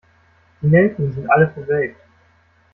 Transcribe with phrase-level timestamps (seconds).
[0.63, 1.99] Die Nelken sind alle verwelkt.